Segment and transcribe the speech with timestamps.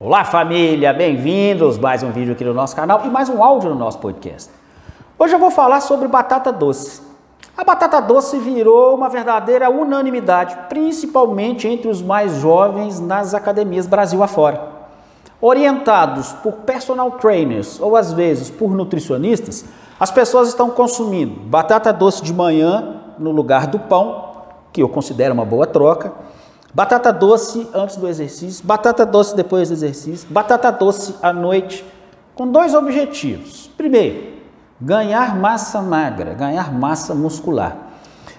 [0.00, 3.74] Olá família, bem-vindos mais um vídeo aqui no nosso canal e mais um áudio no
[3.74, 4.48] nosso podcast.
[5.18, 7.02] Hoje eu vou falar sobre batata doce.
[7.56, 14.22] A batata doce virou uma verdadeira unanimidade, principalmente entre os mais jovens nas academias Brasil
[14.22, 14.68] afora.
[15.40, 19.64] Orientados por personal trainers ou às vezes por nutricionistas,
[19.98, 24.26] as pessoas estão consumindo batata doce de manhã no lugar do pão,
[24.72, 26.12] que eu considero uma boa troca
[26.78, 31.84] Batata doce antes do exercício, batata doce depois do exercício, batata doce à noite,
[32.36, 33.68] com dois objetivos.
[33.76, 34.34] Primeiro,
[34.80, 37.76] ganhar massa magra, ganhar massa muscular.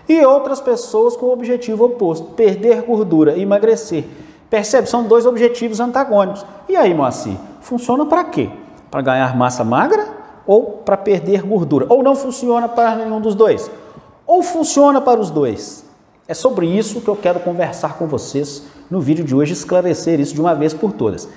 [0.07, 4.05] E outras pessoas com o objetivo oposto, perder gordura, emagrecer.
[4.49, 4.89] Percebe?
[4.89, 6.45] São dois objetivos antagônicos.
[6.69, 8.49] E aí, Moacir, funciona para quê?
[8.89, 10.07] Para ganhar massa magra
[10.47, 11.87] ou para perder gordura?
[11.89, 13.69] Ou não funciona para nenhum dos dois?
[14.25, 15.88] Ou funciona para os dois?
[16.29, 20.35] É sobre isso que eu quero conversar com vocês no vídeo de hoje, esclarecer isso
[20.35, 21.27] de uma vez por todas.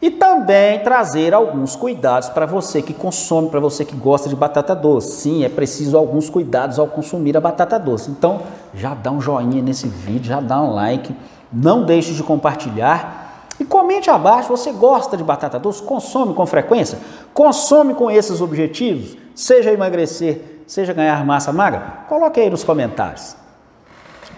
[0.00, 4.72] E também trazer alguns cuidados para você que consome, para você que gosta de batata
[4.72, 5.20] doce.
[5.20, 8.08] Sim, é preciso alguns cuidados ao consumir a batata doce.
[8.12, 11.12] Então, já dá um joinha nesse vídeo, já dá um like,
[11.52, 15.82] não deixe de compartilhar e comente abaixo, você gosta de batata doce?
[15.82, 17.00] Consome com frequência?
[17.34, 19.16] Consome com esses objetivos?
[19.34, 22.04] Seja emagrecer, seja ganhar massa magra?
[22.08, 23.39] Coloque aí nos comentários.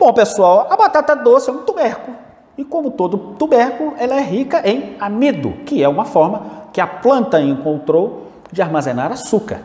[0.03, 2.17] Bom, pessoal, a batata doce é um tubérculo.
[2.59, 6.87] E como todo tubérculo, ela é rica em amido, que é uma forma que a
[6.89, 9.61] planta encontrou de armazenar açúcar.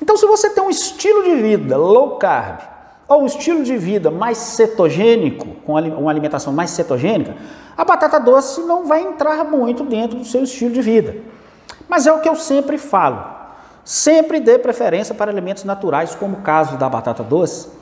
[0.00, 2.60] Então, se você tem um estilo de vida low carb
[3.06, 7.36] ou um estilo de vida mais cetogênico, com uma alimentação mais cetogênica,
[7.76, 11.14] a batata doce não vai entrar muito dentro do seu estilo de vida.
[11.86, 13.22] Mas é o que eu sempre falo.
[13.84, 17.76] Sempre dê preferência para alimentos naturais, como o caso da batata doce,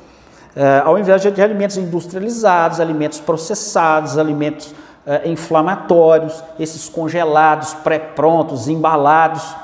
[0.85, 4.75] ao invés de, alimentos industrializados, alimentos processados, alimentos
[5.07, 9.55] uh, inflamatórios, esses congelados, pré-prontos, embalados.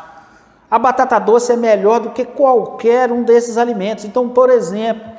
[0.70, 4.04] A batata doce é melhor do que qualquer um desses alimentos.
[4.04, 5.10] Então, por exemplo,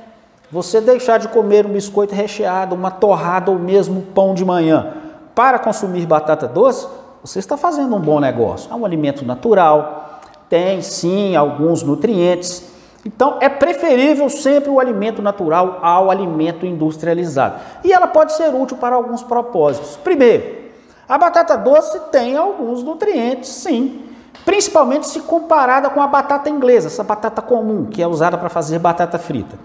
[0.51, 4.93] você deixar de comer um biscoito recheado, uma torrada ou mesmo pão de manhã
[5.33, 6.87] para consumir batata doce,
[7.23, 8.71] você está fazendo um bom negócio.
[8.71, 12.72] É um alimento natural, tem sim alguns nutrientes,
[13.05, 17.59] então, é preferível sempre o alimento natural ao alimento industrializado.
[17.83, 19.97] E ela pode ser útil para alguns propósitos.
[19.97, 20.63] Primeiro,
[21.07, 24.05] a batata doce tem alguns nutrientes, sim,
[24.45, 28.79] principalmente se comparada com a batata inglesa, essa batata comum que é usada para fazer
[28.79, 29.57] batata frita.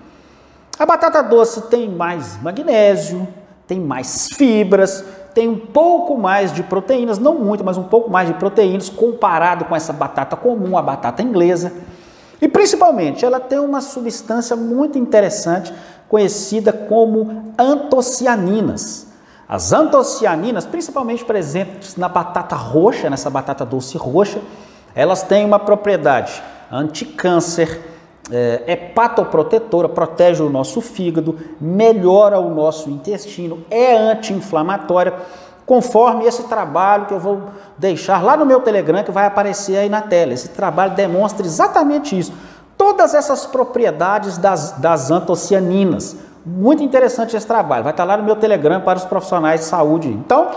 [0.77, 3.27] A batata doce tem mais magnésio,
[3.69, 8.27] tem mais fibras, tem um pouco mais de proteínas, não muito, mas um pouco mais
[8.27, 11.73] de proteínas comparado com essa batata comum, a batata inglesa.
[12.41, 15.73] E principalmente, ela tem uma substância muito interessante
[16.09, 19.07] conhecida como antocianinas.
[19.49, 24.41] As antocianinas, principalmente presentes na batata roxa, nessa batata doce roxa,
[24.95, 27.81] elas têm uma propriedade anticâncer,
[28.31, 35.15] é, hepatoprotetora, protege o nosso fígado, melhora o nosso intestino, é anti-inflamatória
[35.69, 37.43] conforme esse trabalho que eu vou
[37.77, 40.33] deixar lá no meu Telegram, que vai aparecer aí na tela.
[40.33, 42.33] Esse trabalho demonstra exatamente isso.
[42.79, 46.17] Todas essas propriedades das, das antocianinas.
[46.47, 47.85] Muito interessante esse trabalho.
[47.85, 50.09] Vai estar lá no meu Telegram para os profissionais de saúde.
[50.09, 50.49] Então,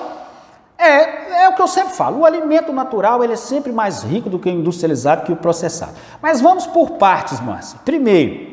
[0.77, 2.19] é, é o que eu sempre falo.
[2.19, 5.91] O alimento natural ele é sempre mais rico do que o industrializado, que o processado.
[6.22, 7.78] Mas vamos por partes, Márcia.
[7.83, 8.49] Primeiro,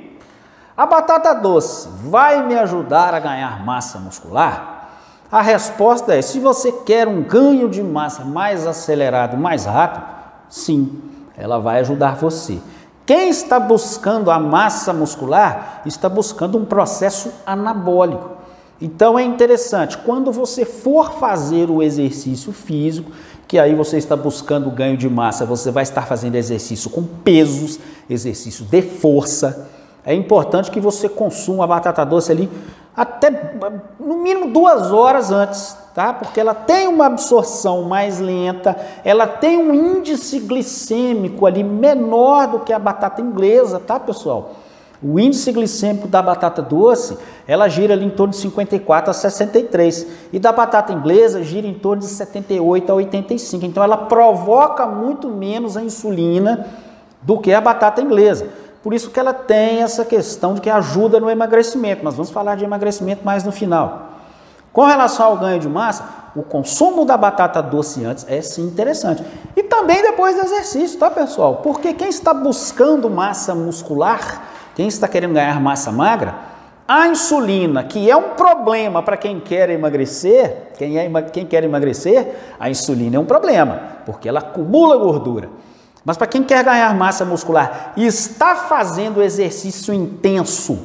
[0.76, 4.77] a batata doce vai me ajudar a ganhar massa muscular?
[5.30, 10.04] A resposta é: se você quer um ganho de massa mais acelerado, mais rápido,
[10.48, 10.90] sim,
[11.36, 12.58] ela vai ajudar você.
[13.04, 18.36] Quem está buscando a massa muscular está buscando um processo anabólico.
[18.80, 23.10] Então é interessante, quando você for fazer o exercício físico,
[23.46, 27.80] que aí você está buscando ganho de massa, você vai estar fazendo exercício com pesos,
[28.08, 29.68] exercício de força.
[30.04, 32.48] É importante que você consuma a batata doce ali
[32.98, 33.30] até
[34.00, 36.12] no mínimo duas horas antes, tá?
[36.12, 42.58] Porque ela tem uma absorção mais lenta, ela tem um índice glicêmico ali menor do
[42.58, 44.56] que a batata inglesa, tá, pessoal?
[45.00, 50.06] O índice glicêmico da batata doce, ela gira ali em torno de 54 a 63,
[50.32, 53.64] e da batata inglesa gira em torno de 78 a 85.
[53.64, 56.66] Então ela provoca muito menos a insulina
[57.22, 58.48] do que a batata inglesa.
[58.88, 62.02] Por isso que ela tem essa questão de que ajuda no emagrecimento.
[62.02, 64.12] Nós vamos falar de emagrecimento mais no final.
[64.72, 69.22] Com relação ao ganho de massa, o consumo da batata doce antes é sim interessante.
[69.54, 71.56] E também depois do exercício, tá pessoal?
[71.56, 74.42] Porque quem está buscando massa muscular,
[74.74, 76.34] quem está querendo ganhar massa magra,
[76.88, 82.34] A insulina, que é um problema para quem quer emagrecer, quem, é, quem quer emagrecer,
[82.58, 85.50] a insulina é um problema, porque ela acumula gordura.
[86.08, 90.78] Mas para quem quer ganhar massa muscular e está fazendo exercício intenso,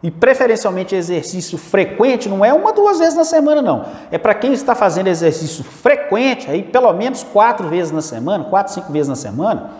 [0.00, 3.84] e preferencialmente exercício frequente, não é uma, duas vezes na semana, não.
[4.12, 8.72] É para quem está fazendo exercício frequente, aí pelo menos quatro vezes na semana, quatro,
[8.72, 9.70] cinco vezes na semana,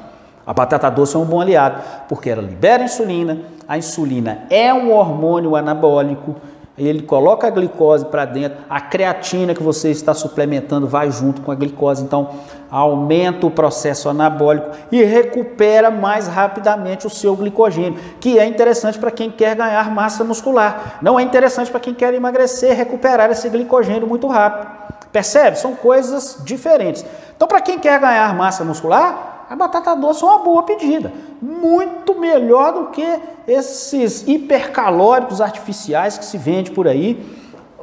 [0.44, 3.38] a batata doce é um bom aliado, porque ela libera insulina,
[3.68, 6.34] a insulina é um hormônio anabólico,
[6.78, 11.50] ele coloca a glicose para dentro, a creatina que você está suplementando vai junto com
[11.50, 12.30] a glicose, então
[12.70, 19.10] aumenta o processo anabólico e recupera mais rapidamente o seu glicogênio, que é interessante para
[19.10, 20.98] quem quer ganhar massa muscular.
[21.02, 24.80] Não é interessante para quem quer emagrecer, recuperar esse glicogênio muito rápido.
[25.12, 25.58] Percebe?
[25.58, 27.04] São coisas diferentes.
[27.36, 31.12] Então, para quem quer ganhar massa muscular, a batata doce é uma boa pedida.
[31.42, 33.18] Muito melhor do que
[33.50, 37.20] esses hipercalóricos artificiais que se vende por aí.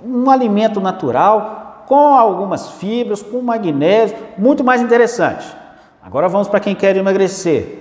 [0.01, 5.45] Um alimento natural, com algumas fibras, com magnésio, muito mais interessante.
[6.01, 7.79] Agora vamos para quem quer emagrecer.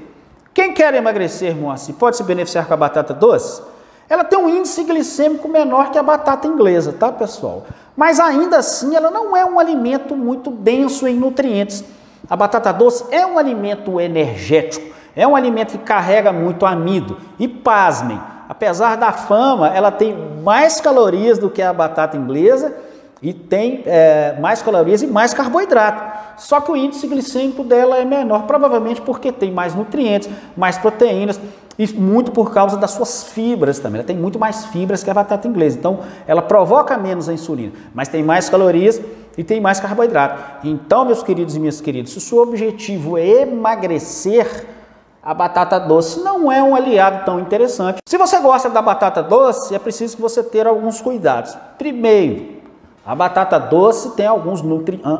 [0.52, 3.62] Quem quer emagrecer, Moacir, pode se beneficiar com a batata doce?
[4.08, 7.66] Ela tem um índice glicêmico menor que a batata inglesa, tá, pessoal?
[7.96, 11.84] Mas ainda assim, ela não é um alimento muito denso em nutrientes.
[12.28, 17.16] A batata doce é um alimento energético, é um alimento que carrega muito amido.
[17.38, 20.14] E pasmem, apesar da fama, ela tem
[20.44, 22.76] mais calorias do que a batata inglesa
[23.22, 26.26] e tem é, mais calorias e mais carboidrato.
[26.36, 31.40] Só que o índice glicêmico dela é menor, provavelmente porque tem mais nutrientes, mais proteínas
[31.78, 34.00] e muito por causa das suas fibras também.
[34.00, 35.78] Ela tem muito mais fibras que a batata inglesa.
[35.78, 39.00] Então, ela provoca menos a insulina, mas tem mais calorias
[39.36, 40.66] e tem mais carboidrato.
[40.66, 44.75] Então, meus queridos e minhas queridas, se o seu objetivo é emagrecer,
[45.26, 47.98] a batata doce não é um aliado tão interessante.
[48.08, 51.58] Se você gosta da batata doce, é preciso que você ter alguns cuidados.
[51.76, 52.58] Primeiro,
[53.04, 54.62] a batata doce tem alguns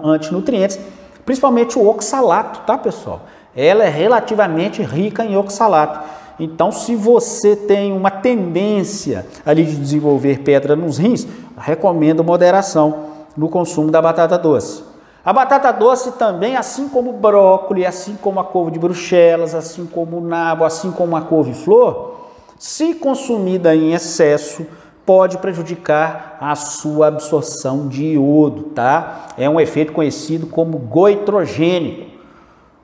[0.05, 0.79] antinutrientes,
[1.25, 3.23] principalmente o oxalato, tá, pessoal?
[3.56, 5.99] Ela é relativamente rica em oxalato.
[6.38, 11.26] Então, se você tem uma tendência ali de desenvolver pedra nos rins,
[11.59, 13.06] recomendo moderação
[13.37, 14.85] no consumo da batata doce.
[15.26, 19.84] A batata doce também, assim como o brócolis, assim como a couve de bruxelas, assim
[19.84, 22.14] como o nabo, assim como a couve-flor,
[22.56, 24.64] se consumida em excesso,
[25.05, 29.26] pode prejudicar a sua absorção de iodo, tá?
[29.37, 32.08] É um efeito conhecido como goitrogênico.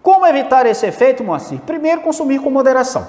[0.03, 1.61] Como evitar esse efeito, Moacir?
[1.61, 3.07] Primeiro, consumir com moderação.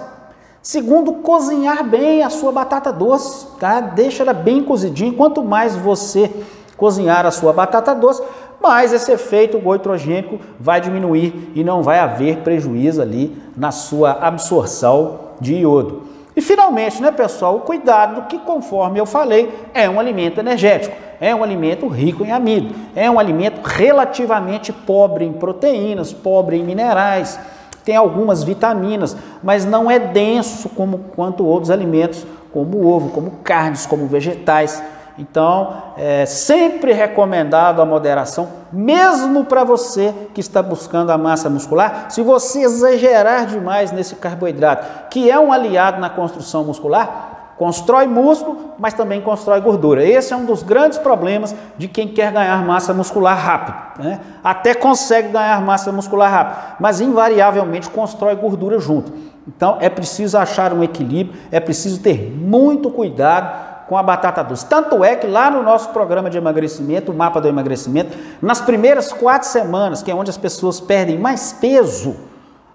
[0.61, 3.79] Segundo, cozinhar bem a sua batata doce, tá?
[3.79, 5.11] Deixa ela bem cozidinha.
[5.11, 6.31] Quanto mais você
[6.77, 8.21] cozinhar a sua batata doce,
[8.63, 15.19] mas esse efeito goitrogênico vai diminuir e não vai haver prejuízo ali na sua absorção
[15.41, 16.03] de iodo.
[16.33, 21.35] E finalmente, né, pessoal, o cuidado que, conforme eu falei, é um alimento energético, é
[21.35, 27.37] um alimento rico em amido, é um alimento relativamente pobre em proteínas, pobre em minerais,
[27.83, 33.85] tem algumas vitaminas, mas não é denso como quanto outros alimentos, como ovo, como carnes,
[33.85, 34.81] como vegetais.
[35.17, 42.07] Então, é sempre recomendado a moderação, mesmo para você que está buscando a massa muscular.
[42.09, 48.71] Se você exagerar demais nesse carboidrato, que é um aliado na construção muscular, constrói músculo,
[48.79, 50.03] mas também constrói gordura.
[50.03, 54.03] Esse é um dos grandes problemas de quem quer ganhar massa muscular rápido.
[54.03, 54.19] Né?
[54.43, 59.13] Até consegue ganhar massa muscular rápido, mas invariavelmente constrói gordura junto.
[59.47, 64.65] Então é preciso achar um equilíbrio, é preciso ter muito cuidado com a batata doce.
[64.65, 69.11] Tanto é que lá no nosso programa de emagrecimento, o mapa do emagrecimento, nas primeiras
[69.11, 72.15] quatro semanas, que é onde as pessoas perdem mais peso,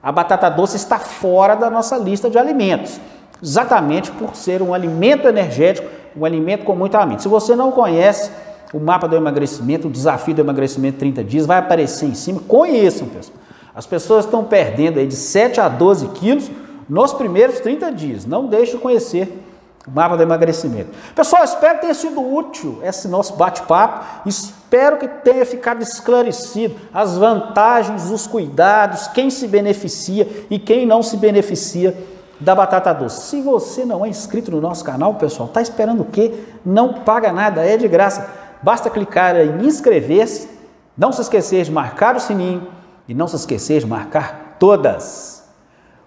[0.02, 3.00] a batata doce está fora da nossa lista de alimentos.
[3.42, 7.22] Exatamente por ser um alimento energético, um alimento com muito amido.
[7.22, 8.30] Se você não conhece
[8.72, 12.40] o mapa do emagrecimento, o desafio do emagrecimento 30 dias, vai aparecer em cima.
[12.46, 13.38] Conheçam, pessoal.
[13.74, 16.50] As pessoas estão perdendo aí de 7 a 12 quilos
[16.88, 18.26] nos primeiros 30 dias.
[18.26, 19.47] Não deixe de conhecer
[19.92, 20.90] mapa do emagrecimento.
[21.14, 24.04] Pessoal, espero que tenha sido útil esse nosso bate-papo.
[24.26, 31.02] Espero que tenha ficado esclarecido as vantagens, os cuidados, quem se beneficia e quem não
[31.02, 31.96] se beneficia
[32.40, 33.22] da batata doce.
[33.22, 36.44] Se você não é inscrito no nosso canal, pessoal, está esperando o quê?
[36.64, 38.28] Não paga nada, é de graça.
[38.62, 40.48] Basta clicar em inscrever-se,
[40.96, 42.68] não se esquecer de marcar o sininho
[43.08, 45.38] e não se esquecer de marcar todas.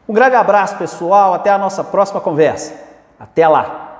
[0.07, 1.33] Um grande abraço, pessoal.
[1.33, 2.73] Até a nossa próxima conversa.
[3.21, 3.90] Até lá!